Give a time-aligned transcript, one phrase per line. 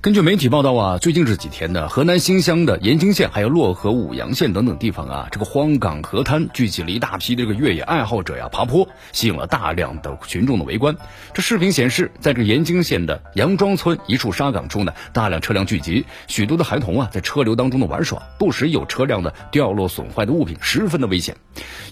[0.00, 10.96] 根据媒体报道啊，最近这几天呢，河南新乡的延津县、还有漯河舞阳县等等地方啊，这个荒港河滩聚集了一大批这个越野爱好者呀，爬坡，吸引了大量的群众的围观。
[11.34, 21.36] 这视频显示，在这延津县的杨庄村一处沙岗处呢，大量车辆聚集，许多的孩童啊，在车流当中的玩耍，不时有车辆的掉落损坏的物品，十分的危险。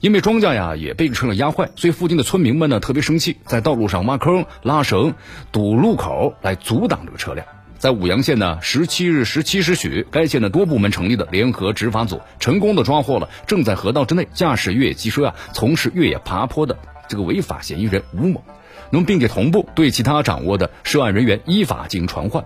[0.00, 5.12] 因为庄稼呀也被车辆压坏，所以附近的村民们呢特别生气，在道路上挖坑、拉绳、
[5.52, 7.46] 堵路口来阻挡这个车辆。
[7.78, 16.76] 在舞阳县呢，十七日十七时许，该县的多部门成立的联合执法组成功的抓获了正在河道之内驾驶越野机车啊，从事越野爬坡的
[17.08, 18.42] 这个违法嫌疑人吴某。
[18.90, 22.44] 那么，并且同步对其他掌握的涉案人员依法进行传唤。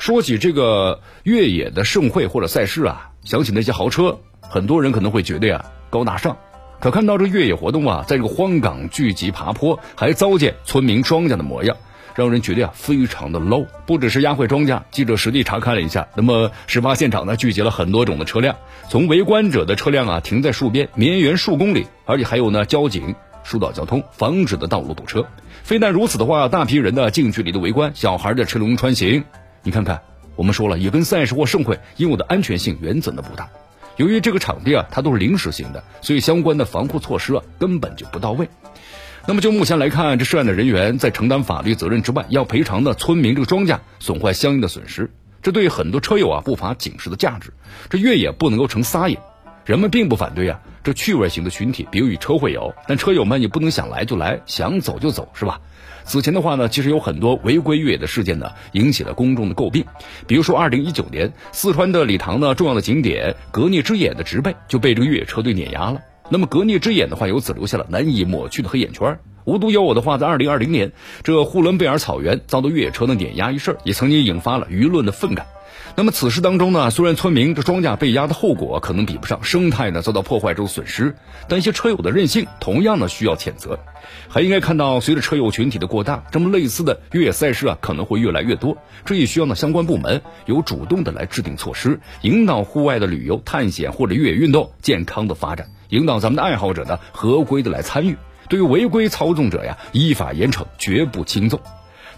[0.00, 6.36] 说起这个越野的盛会或者赛事啊，想起那些豪车，很多人可能会觉得呀高大上。
[6.80, 11.76] 可看到这越野活动啊，在这个荒岗聚集爬坡，还糟践村民庄稼的模样。
[12.14, 13.66] 让人觉得呀，非常的 low。
[13.86, 18.56] 不只是压坏庄稼，记者实地查看了一下，那么事发现场呢，聚集了很多种的车辆，
[18.88, 25.26] 从围观者的车辆啊停在树边，绵延数公里，而且还有呢交警疏导交通，防止的道路堵车。
[25.62, 29.24] 非但如此的话，大批人呢近距离的围观，小孩的车龙穿行。
[29.62, 30.02] 你看看，
[30.36, 33.48] 我们说了，也跟赛事或盛会应有的安全性原则呢不大。
[33.96, 38.48] 由于这个场地啊，它都是临时性的，所以相关的防护措施啊根本就不到位。
[39.26, 45.10] 那么就目前来看，这涉案的人员在承担法律责任之外，要赔偿的村民这个庄稼损坏相应的损失，
[45.42, 47.50] 这对很多车友啊不乏警示的价值。
[47.88, 49.18] 这越野不能够成撒野，
[49.64, 55.58] 人们并不反对啊，这趣味型的群体，比如与车会友，但车友们也不能想来就来，想走就走，是吧？
[56.04, 59.86] 此前的话呢，其实有很多违规越野的事件呢，引起了公众的诟病。
[60.26, 66.02] 比如说，二零一九年，四川的理塘呢，重要的景点格聂之眼的植被就被这个越野车队碾压了。
[66.30, 69.18] 那么，格聂之眼的话，由此留下了难以抹去的黑眼圈。
[69.44, 75.42] 无独有偶的话，在二零二零年，这呼伦贝尔草原遭到越野车的碾压一事，也曾经引发了舆论的愤慨。
[75.96, 81.14] 那么此事当中呢，虽然村民这庄稼被压的后果可能比不上生态呢遭到破坏之后损失，
[81.46, 83.78] 但一些车友的任性同样呢需要谴责。
[84.28, 88.78] 还应该看到，随着车友群体的扩大，这么类似的越野赛事啊可能会越来越多。
[89.04, 98.16] 这也需要呢相关部门有主动的来制定措施，引导户外的旅游、探险或者越野运动健康的发展，引导咱们的爱好者呢合规的来参与。
[98.48, 101.60] 对于违规操纵者呀，依法严惩，绝不轻纵。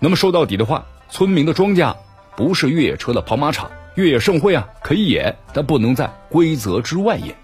[0.00, 1.94] 那么说到底的话，村民的庄稼。
[2.36, 7.34] 不是越野车的跑马场，越野盛会啊可以演，但不能在规则之外演。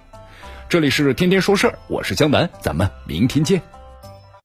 [0.68, 3.62] 这里是天天说事儿，我是江南，咱们明天见。